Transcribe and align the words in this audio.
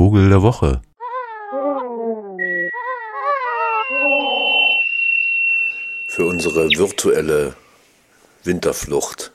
Vogel 0.00 0.30
der 0.30 0.40
Woche. 0.40 0.80
Für 6.08 6.24
unsere 6.24 6.70
virtuelle 6.70 7.52
Winterflucht. 8.42 9.30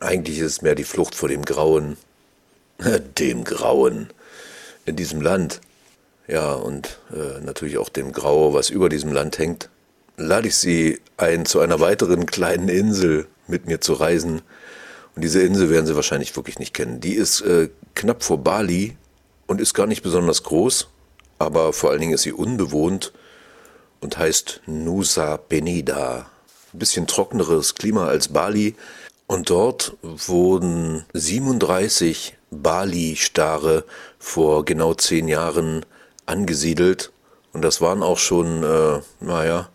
Eigentlich 0.00 0.40
ist 0.40 0.46
es 0.46 0.62
mehr 0.62 0.74
die 0.74 0.82
Flucht 0.82 1.14
vor 1.14 1.28
dem 1.28 1.44
Grauen. 1.44 1.98
dem 3.18 3.44
Grauen. 3.44 4.08
In 4.86 4.96
diesem 4.96 5.20
Land. 5.20 5.60
Ja, 6.26 6.52
und 6.54 6.98
äh, 7.14 7.38
natürlich 7.40 7.78
auch 7.78 7.88
dem 7.88 8.10
Grau, 8.10 8.52
was 8.54 8.70
über 8.70 8.88
diesem 8.88 9.12
Land 9.12 9.38
hängt. 9.38 9.70
Lade 10.16 10.48
ich 10.48 10.56
Sie 10.56 10.98
ein, 11.16 11.46
zu 11.46 11.60
einer 11.60 11.78
weiteren 11.78 12.26
kleinen 12.26 12.68
Insel 12.68 13.28
mit 13.46 13.66
mir 13.66 13.80
zu 13.80 13.92
reisen. 13.92 14.42
Und 15.14 15.22
diese 15.22 15.42
Insel 15.42 15.70
werden 15.70 15.86
Sie 15.86 15.94
wahrscheinlich 15.94 16.34
wirklich 16.34 16.58
nicht 16.58 16.74
kennen. 16.74 16.98
Die 16.98 17.14
ist 17.14 17.40
äh, 17.42 17.68
knapp 17.94 18.24
vor 18.24 18.38
Bali 18.38 18.96
und 19.48 19.60
ist 19.60 19.74
gar 19.74 19.88
nicht 19.88 20.02
besonders 20.02 20.44
groß, 20.44 20.86
aber 21.40 21.72
vor 21.72 21.90
allen 21.90 22.00
Dingen 22.00 22.14
ist 22.14 22.22
sie 22.22 22.32
unbewohnt 22.32 23.12
und 24.00 24.16
heißt 24.16 24.60
Nusa 24.66 25.36
Penida. 25.36 26.30
Ein 26.72 26.78
bisschen 26.78 27.08
trockeneres 27.08 27.74
Klima 27.74 28.06
als 28.06 28.28
Bali. 28.28 28.76
Und 29.26 29.50
dort 29.50 29.96
wurden 30.02 31.04
37 31.12 32.36
Bali-Stare 32.50 33.84
vor 34.18 34.64
genau 34.64 34.94
zehn 34.94 35.28
Jahren 35.28 35.84
angesiedelt. 36.26 37.12
Und 37.52 37.62
das 37.62 37.80
waren 37.80 38.02
auch 38.02 38.18
schon, 38.18 38.62
äh, 38.62 39.00
naja, 39.20 39.68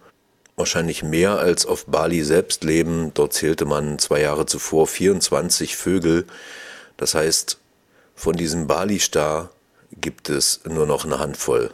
wahrscheinlich 0.55 1.03
mehr 1.03 1.39
als 1.39 1.65
auf 1.65 1.85
Bali 1.85 2.23
selbst 2.23 2.63
leben. 2.63 3.11
Dort 3.13 3.33
zählte 3.33 3.65
man 3.65 3.99
zwei 3.99 4.21
Jahre 4.21 4.45
zuvor 4.45 4.87
24 4.87 5.75
Vögel. 5.75 6.25
Das 6.97 7.15
heißt, 7.15 7.57
von 8.15 8.35
diesem 8.35 8.67
Bali-Star 8.67 9.49
gibt 10.03 10.27
es 10.29 10.59
nur 10.65 10.85
noch 10.85 11.05
eine 11.05 11.17
Handvoll. 11.17 11.71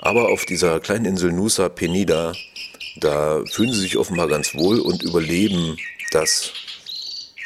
Aber 0.00 0.28
auf 0.28 0.44
dieser 0.44 0.80
kleinen 0.80 1.06
Insel 1.06 1.32
Nusa 1.32 1.68
Penida, 1.68 2.32
da 2.96 3.42
fühlen 3.50 3.72
sie 3.72 3.80
sich 3.80 3.96
offenbar 3.96 4.28
ganz 4.28 4.54
wohl 4.54 4.80
und 4.80 5.02
überleben 5.02 5.78
das, 6.10 6.52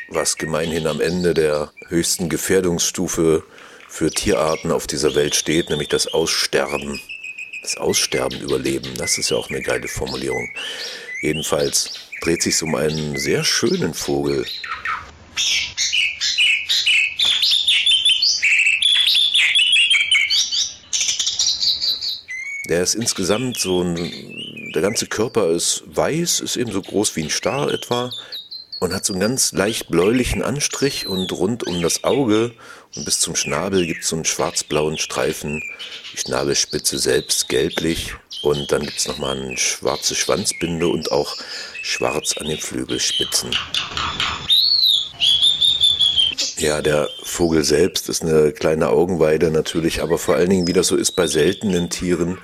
was 0.09 0.36
gemeinhin 0.36 0.86
am 0.89 1.01
Ende 1.01 1.34
der 1.34 1.73
höchsten 1.86 2.29
Gefährdungsstufe 2.29 3.45
für 3.89 4.11
Tierarten 4.11 4.73
auf 4.73 4.89
dieser 4.89 5.14
Welt 5.14 5.36
steht, 5.36 5.70
nämlich 5.70 5.89
das 5.89 6.09
Aussterben. 6.09 7.01
Das 7.62 7.77
Aussterben 7.77 8.41
überleben, 8.41 8.95
das 8.98 9.19
ist 9.19 9.31
ja 9.31 9.36
auch 9.36 9.48
eine 9.48 9.62
geile 9.62 9.89
Formulierung. 9.89 10.51
Jedenfalls 11.25 11.89
dreht 12.20 12.42
sich 12.42 12.62
um 12.62 12.75
einen 12.75 13.17
sehr 13.17 13.44
schönen 13.44 13.94
Vogel. 13.94 14.44
Der 22.69 22.83
ist 22.83 22.95
insgesamt 22.95 23.58
so 23.58 23.83
ein, 23.83 23.97
der 24.75 24.83
ganze 24.83 25.06
Körper 25.06 25.48
ist 25.48 25.84
weiß, 25.86 26.41
ist 26.41 26.56
eben 26.56 26.72
so 26.72 26.83
groß 26.83 27.17
wie 27.17 27.22
ein 27.22 27.30
Star 27.30 27.72
etwa 27.72 28.11
und 28.80 28.94
hat 28.94 29.05
so 29.05 29.12
einen 29.12 29.20
ganz 29.20 29.53
leicht 29.53 29.89
bläulichen 29.89 30.42
Anstrich 30.42 31.06
und 31.06 31.33
rund 31.33 31.67
um 31.67 31.80
das 31.83 32.05
Auge 32.05 32.53
und 32.97 33.05
bis 33.05 33.20
zum 33.20 33.34
Schnabel 33.34 33.86
gibt 33.86 34.03
es 34.03 34.08
so 34.08 34.17
einen 34.17 34.25
schwarz-blauen 34.25 34.98
Streifen. 34.98 35.62
Die 36.12 36.19
Schnabelspitze 36.19 36.98
selbst 36.98 37.48
gelblich 37.48 38.14
und 38.42 38.70
dann 38.70 38.83
gibt 38.83 38.98
es 38.98 39.08
nochmal 39.08 39.36
eine 39.36 39.56
schwarze 39.56 40.14
Schwanzbinde 40.14 40.86
und 40.86 41.11
auch 41.11 41.36
schwarz 41.83 42.34
an 42.39 42.47
den 42.47 42.58
Flügelspitzen. 42.58 43.50
Ja, 46.58 46.83
der 46.83 47.08
Vogel 47.22 47.64
selbst 47.64 48.08
ist 48.08 48.22
eine 48.22 48.52
kleine 48.52 48.89
Augenweide 48.91 49.50
natürlich, 49.50 50.02
aber 50.02 50.18
vor 50.18 50.36
allen 50.36 50.51
Dingen, 50.51 50.67
wie 50.68 50.73
das 50.73 50.86
so 50.86 50.96
ist 50.96 51.13
bei 51.13 51.27
seltenen 51.27 51.90
Tieren, 51.90 52.39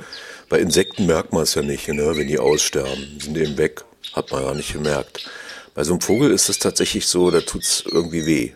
bei 0.48 0.58
Insekten 0.58 1.06
merkt 1.06 1.32
man 1.32 1.44
es 1.44 1.54
ja 1.54 1.62
nicht, 1.62 1.86
ne? 1.86 2.16
wenn 2.16 2.26
die 2.26 2.40
aussterben, 2.40 3.20
sind 3.20 3.36
eben 3.38 3.56
weg, 3.56 3.84
hat 4.14 4.32
man 4.32 4.42
ja 4.42 4.52
nicht 4.52 4.72
gemerkt. 4.72 5.30
Bei 5.74 5.84
so 5.84 5.92
einem 5.92 6.00
Vogel 6.00 6.30
ist 6.30 6.48
es 6.48 6.58
tatsächlich 6.58 7.06
so, 7.06 7.30
da 7.30 7.40
tut 7.40 7.62
es 7.62 7.84
irgendwie 7.86 8.26
weh, 8.26 8.52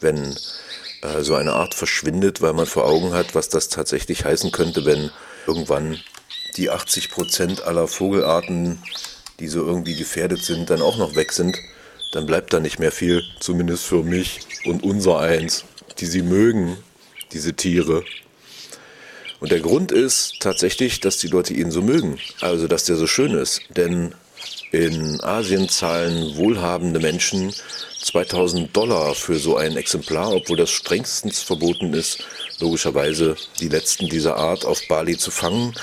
wenn 0.00 0.36
äh, 1.02 1.22
so 1.22 1.34
eine 1.34 1.52
Art 1.54 1.74
verschwindet, 1.74 2.40
weil 2.40 2.52
man 2.52 2.66
vor 2.66 2.84
Augen 2.86 3.12
hat, 3.12 3.34
was 3.34 3.48
das 3.48 3.68
tatsächlich 3.68 4.24
heißen 4.24 4.52
könnte, 4.52 4.84
wenn 4.84 5.10
irgendwann 5.46 6.00
die 6.56 6.70
80 6.70 7.10
Prozent 7.10 7.62
aller 7.62 7.88
Vogelarten, 7.88 8.82
die 9.40 9.48
so 9.48 9.64
irgendwie 9.64 9.96
gefährdet 9.96 10.44
sind, 10.44 10.70
dann 10.70 10.82
auch 10.82 10.98
noch 10.98 11.16
weg 11.16 11.32
sind 11.32 11.58
dann 12.12 12.26
bleibt 12.26 12.52
da 12.52 12.60
nicht 12.60 12.78
mehr 12.78 12.92
viel, 12.92 13.24
zumindest 13.40 13.84
für 13.84 14.02
mich 14.04 14.40
und 14.64 14.84
unser 14.84 15.18
eins, 15.18 15.64
die 15.98 16.06
sie 16.06 16.22
mögen, 16.22 16.76
diese 17.32 17.54
Tiere. 17.54 18.04
Und 19.40 19.50
der 19.50 19.60
Grund 19.60 19.90
ist 19.90 20.36
tatsächlich, 20.40 21.00
dass 21.00 21.16
die 21.16 21.26
Leute 21.26 21.54
ihn 21.54 21.70
so 21.70 21.82
mögen, 21.82 22.20
also 22.40 22.68
dass 22.68 22.84
der 22.84 22.96
so 22.96 23.06
schön 23.06 23.32
ist. 23.32 23.62
Denn 23.70 24.14
in 24.72 25.20
Asien 25.22 25.68
zahlen 25.68 26.34
wohlhabende 26.36 26.98
Menschen 26.98 27.52
2000 28.02 28.74
Dollar 28.74 29.14
für 29.14 29.38
so 29.38 29.56
ein 29.56 29.76
Exemplar, 29.76 30.32
obwohl 30.32 30.56
das 30.56 30.70
strengstens 30.70 31.40
verboten 31.40 31.92
ist, 31.92 32.24
logischerweise 32.58 33.36
die 33.60 33.68
letzten 33.68 34.08
dieser 34.08 34.36
Art 34.36 34.64
auf 34.64 34.80
Bali 34.88 35.16
zu 35.18 35.30
fangen. 35.30 35.74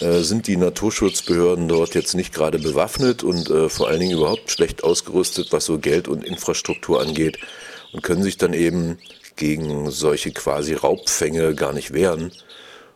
Äh, 0.00 0.22
sind 0.22 0.48
die 0.48 0.56
Naturschutzbehörden 0.56 1.68
dort 1.68 1.94
jetzt 1.94 2.14
nicht 2.14 2.34
gerade 2.34 2.58
bewaffnet 2.58 3.22
und 3.22 3.48
äh, 3.48 3.68
vor 3.68 3.88
allen 3.88 4.00
Dingen 4.00 4.18
überhaupt 4.18 4.50
schlecht 4.50 4.82
ausgerüstet, 4.82 5.52
was 5.52 5.64
so 5.64 5.78
Geld 5.78 6.08
und 6.08 6.24
Infrastruktur 6.24 7.00
angeht 7.00 7.38
und 7.92 8.02
können 8.02 8.24
sich 8.24 8.38
dann 8.38 8.54
eben 8.54 8.98
gegen 9.36 9.90
solche 9.90 10.32
quasi 10.32 10.74
Raubfänge 10.74 11.54
gar 11.54 11.72
nicht 11.72 11.92
wehren. 11.92 12.32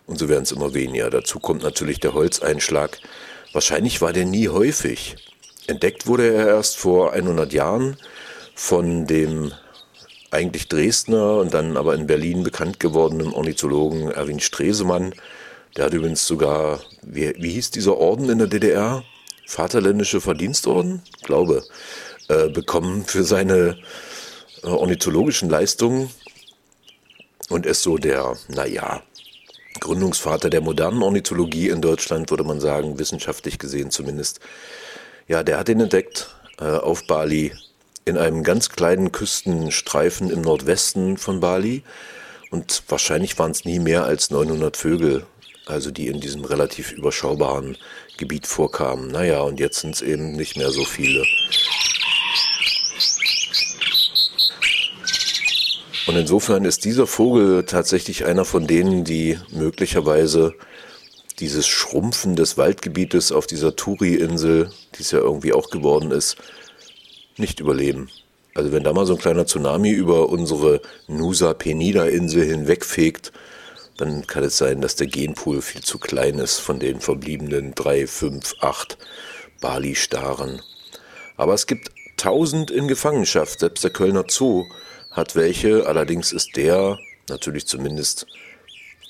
Und 0.06 0.18
so 0.18 0.28
werden 0.28 0.42
es 0.42 0.52
immer 0.52 0.74
weniger. 0.74 1.08
Dazu 1.10 1.38
kommt 1.38 1.62
natürlich 1.62 2.00
der 2.00 2.14
Holzeinschlag. 2.14 2.98
Wahrscheinlich 3.52 4.00
war 4.00 4.12
der 4.12 4.24
nie 4.24 4.48
häufig. 4.48 5.16
Entdeckt 5.66 6.06
wurde 6.06 6.32
er 6.32 6.46
erst 6.46 6.76
vor 6.76 7.12
100 7.12 7.52
Jahren 7.52 7.96
von 8.54 9.06
dem 9.06 9.52
eigentlich 10.30 10.68
Dresdner 10.68 11.38
und 11.38 11.54
dann 11.54 11.76
aber 11.76 11.94
in 11.94 12.06
Berlin 12.06 12.42
bekannt 12.42 12.80
gewordenen 12.80 13.32
Ornithologen 13.32 14.10
Erwin 14.10 14.40
Stresemann, 14.40 15.14
der 15.76 15.86
hat 15.86 15.92
übrigens 15.92 16.26
sogar, 16.26 16.80
wie, 17.02 17.34
wie 17.38 17.50
hieß 17.50 17.70
dieser 17.70 17.98
Orden 17.98 18.28
in 18.30 18.38
der 18.38 18.46
DDR? 18.46 19.04
Vaterländische 19.46 20.20
Verdienstorden? 20.20 21.02
Glaube. 21.22 21.62
Äh, 22.28 22.48
bekommen 22.48 23.04
für 23.04 23.22
seine 23.22 23.78
äh, 24.62 24.66
ornithologischen 24.66 25.48
Leistungen 25.48 26.10
und 27.50 27.66
ist 27.66 27.82
so 27.82 27.98
der, 27.98 28.36
naja, 28.48 29.02
Gründungsvater 29.78 30.50
der 30.50 30.60
modernen 30.60 31.02
Ornithologie 31.02 31.68
in 31.68 31.82
Deutschland, 31.82 32.30
würde 32.30 32.42
man 32.42 32.58
sagen, 32.58 32.98
wissenschaftlich 32.98 33.58
gesehen 33.58 33.90
zumindest. 33.90 34.40
Ja, 35.28 35.42
der 35.42 35.58
hat 35.58 35.68
ihn 35.68 35.80
entdeckt 35.80 36.36
äh, 36.60 36.64
auf 36.64 37.06
Bali 37.08 37.52
in 38.04 38.16
einem 38.16 38.44
ganz 38.44 38.68
kleinen 38.68 39.10
Küstenstreifen 39.10 40.30
im 40.30 40.40
Nordwesten 40.40 41.16
von 41.16 41.40
Bali. 41.40 41.82
Und 42.52 42.84
wahrscheinlich 42.86 43.36
waren 43.36 43.50
es 43.50 43.64
nie 43.64 43.80
mehr 43.80 44.04
als 44.04 44.30
900 44.30 44.76
Vögel, 44.76 45.26
also 45.66 45.90
die 45.90 46.06
in 46.06 46.20
diesem 46.20 46.44
relativ 46.44 46.92
überschaubaren 46.92 47.76
Gebiet 48.18 48.46
vorkamen. 48.46 49.08
Naja, 49.08 49.40
und 49.40 49.58
jetzt 49.58 49.80
sind 49.80 49.96
es 49.96 50.02
eben 50.02 50.32
nicht 50.32 50.56
mehr 50.56 50.70
so 50.70 50.84
viele. 50.84 51.24
Und 56.06 56.14
insofern 56.14 56.64
ist 56.64 56.84
dieser 56.84 57.08
Vogel 57.08 57.64
tatsächlich 57.64 58.26
einer 58.26 58.44
von 58.44 58.68
denen, 58.68 59.02
die 59.02 59.40
möglicherweise 59.50 60.54
dieses 61.38 61.66
Schrumpfen 61.66 62.36
des 62.36 62.56
Waldgebietes 62.56 63.32
auf 63.32 63.46
dieser 63.46 63.76
Turi-Insel, 63.76 64.70
die 64.96 65.02
es 65.02 65.10
ja 65.10 65.18
irgendwie 65.18 65.52
auch 65.52 65.70
geworden 65.70 66.10
ist, 66.10 66.36
nicht 67.36 67.60
überleben. 67.60 68.08
Also 68.54 68.72
wenn 68.72 68.84
da 68.84 68.92
mal 68.94 69.04
so 69.04 69.14
ein 69.14 69.20
kleiner 69.20 69.46
Tsunami 69.46 69.90
über 69.90 70.30
unsere 70.30 70.80
Nusa 71.08 71.52
Penida-Insel 71.52 72.44
hinwegfegt, 72.44 73.32
dann 73.98 74.26
kann 74.26 74.44
es 74.44 74.56
sein, 74.56 74.80
dass 74.80 74.96
der 74.96 75.06
Genpool 75.06 75.62
viel 75.62 75.82
zu 75.82 75.98
klein 75.98 76.38
ist 76.38 76.58
von 76.58 76.78
den 76.78 77.00
verbliebenen 77.00 77.74
drei, 77.74 78.06
fünf, 78.06 78.54
acht 78.60 78.96
Bali-Staren. 79.60 80.62
Aber 81.36 81.54
es 81.54 81.66
gibt 81.66 81.90
tausend 82.16 82.70
in 82.70 82.88
Gefangenschaft. 82.88 83.60
Selbst 83.60 83.84
der 83.84 83.90
Kölner 83.90 84.24
Zoo 84.28 84.64
hat 85.10 85.34
welche. 85.34 85.86
Allerdings 85.86 86.32
ist 86.32 86.56
der 86.56 86.98
natürlich 87.28 87.66
zumindest 87.66 88.26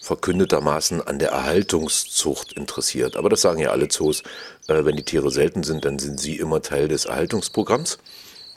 verkündetermaßen 0.06 1.02
an 1.02 1.18
der 1.18 1.30
Erhaltungszucht 1.30 2.52
interessiert. 2.52 3.16
Aber 3.16 3.28
das 3.28 3.40
sagen 3.40 3.58
ja 3.58 3.70
alle 3.70 3.88
Zoos. 3.88 4.22
Äh, 4.68 4.84
wenn 4.84 4.96
die 4.96 5.04
Tiere 5.04 5.30
selten 5.30 5.64
sind, 5.64 5.84
dann 5.84 5.98
sind 5.98 6.20
sie 6.20 6.36
immer 6.36 6.62
Teil 6.62 6.86
des 6.86 7.06
Erhaltungsprogramms. 7.06 7.98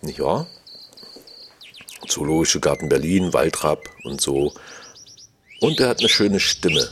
Nicht 0.01 0.19
wahr? 0.19 0.47
Zoologische 2.07 2.59
Garten 2.59 2.87
Berlin, 2.87 3.33
Waldrapp 3.33 3.89
und 4.03 4.21
so 4.21 4.53
und 5.59 5.79
er 5.79 5.89
hat 5.89 5.99
eine 5.99 6.09
schöne 6.09 6.39
Stimme. 6.39 6.89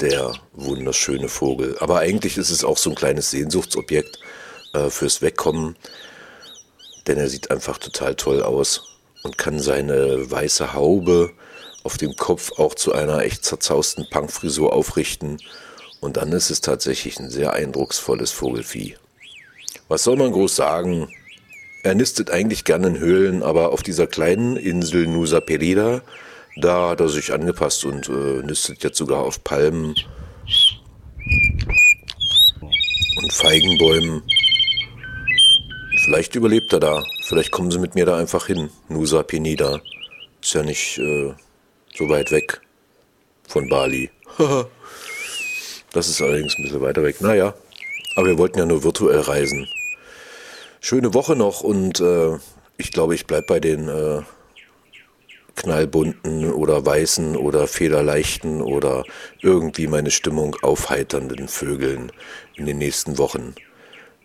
der 0.00 0.32
wunderschöne 0.52 1.28
Vogel. 1.28 1.76
Aber 1.80 1.98
eigentlich 1.98 2.36
ist 2.36 2.50
es 2.50 2.62
auch 2.62 2.78
so 2.78 2.90
ein 2.90 2.94
kleines 2.94 3.32
Sehnsuchtsobjekt 3.32 4.20
äh, 4.72 4.90
fürs 4.90 5.22
Wegkommen, 5.22 5.74
denn 7.08 7.18
er 7.18 7.28
sieht 7.28 7.50
einfach 7.50 7.78
total 7.78 8.14
toll 8.14 8.40
aus 8.40 8.97
und 9.22 9.38
kann 9.38 9.58
seine 9.58 10.30
weiße 10.30 10.72
Haube 10.74 11.30
auf 11.84 11.96
dem 11.96 12.16
Kopf 12.16 12.58
auch 12.58 12.74
zu 12.74 12.92
einer 12.92 13.22
echt 13.22 13.44
zerzausten 13.44 14.06
Punkfrisur 14.10 14.72
aufrichten. 14.72 15.38
Und 16.00 16.16
dann 16.16 16.32
ist 16.32 16.50
es 16.50 16.60
tatsächlich 16.60 17.18
ein 17.18 17.30
sehr 17.30 17.54
eindrucksvolles 17.54 18.30
Vogelfieh. 18.30 18.96
Was 19.88 20.04
soll 20.04 20.16
man 20.16 20.32
groß 20.32 20.54
sagen? 20.54 21.08
Er 21.82 21.94
nistet 21.94 22.30
eigentlich 22.30 22.64
gerne 22.64 22.88
in 22.88 22.98
Höhlen, 22.98 23.42
aber 23.42 23.72
auf 23.72 23.82
dieser 23.82 24.06
kleinen 24.06 24.56
Insel 24.56 25.06
Nusa 25.06 25.40
Perida, 25.40 26.02
da 26.56 26.90
hat 26.90 27.00
er 27.00 27.08
sich 27.08 27.32
angepasst 27.32 27.84
und 27.84 28.08
äh, 28.08 28.42
nistet 28.44 28.82
jetzt 28.82 28.98
sogar 28.98 29.20
auf 29.20 29.42
Palmen 29.44 29.94
und 33.16 33.32
Feigenbäumen. 33.32 34.22
Vielleicht 36.08 36.34
überlebt 36.36 36.72
er 36.72 36.80
da. 36.80 37.04
Vielleicht 37.20 37.50
kommen 37.50 37.70
sie 37.70 37.78
mit 37.78 37.94
mir 37.94 38.06
da 38.06 38.16
einfach 38.16 38.46
hin. 38.46 38.70
Nusa 38.88 39.22
Penida. 39.22 39.78
Ist 40.42 40.54
ja 40.54 40.62
nicht 40.62 40.96
äh, 40.96 41.34
so 41.94 42.08
weit 42.08 42.30
weg 42.30 42.62
von 43.46 43.68
Bali. 43.68 44.08
das 45.92 46.08
ist 46.08 46.22
allerdings 46.22 46.56
ein 46.56 46.62
bisschen 46.62 46.80
weiter 46.80 47.02
weg. 47.02 47.20
Naja, 47.20 47.52
aber 48.16 48.28
wir 48.28 48.38
wollten 48.38 48.58
ja 48.58 48.64
nur 48.64 48.84
virtuell 48.84 49.20
reisen. 49.20 49.68
Schöne 50.80 51.12
Woche 51.12 51.36
noch 51.36 51.60
und 51.60 52.00
äh, 52.00 52.38
ich 52.78 52.90
glaube, 52.90 53.14
ich 53.14 53.26
bleibe 53.26 53.46
bei 53.46 53.60
den 53.60 53.90
äh, 53.90 54.22
knallbunten 55.56 56.50
oder 56.50 56.86
weißen 56.86 57.36
oder 57.36 57.66
federleichten 57.66 58.62
oder 58.62 59.04
irgendwie 59.42 59.88
meine 59.88 60.10
Stimmung 60.10 60.56
aufheiternden 60.62 61.48
Vögeln 61.48 62.12
in 62.54 62.64
den 62.64 62.78
nächsten 62.78 63.18
Wochen. 63.18 63.54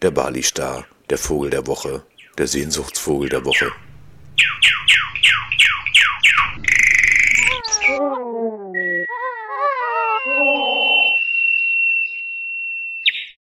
Der 0.02 0.12
Bali-Star, 0.12 0.86
der 1.10 1.18
Vogel 1.18 1.50
der 1.50 1.68
Woche, 1.68 2.04
der 2.38 2.48
Sehnsuchtsvogel 2.48 3.30
der 3.30 3.46
Woche. 3.46 3.72